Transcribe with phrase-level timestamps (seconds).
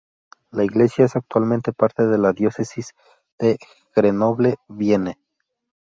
[0.49, 2.95] La iglesia es actualmente parte de la diócesis
[3.37, 3.59] de
[3.95, 5.19] Grenoble-Vienne.